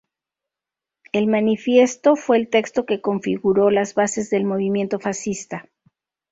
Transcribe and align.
El 1.11 1.27
manifiesto 1.27 2.15
fue 2.15 2.37
el 2.37 2.49
texto 2.49 2.87
que 2.87 3.01
configuró 3.01 3.69
las 3.69 3.93
bases 3.93 4.31
del 4.31 4.45
movimiento 4.45 4.99
fascista. 4.99 5.69